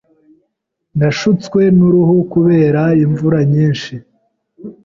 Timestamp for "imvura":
3.03-3.39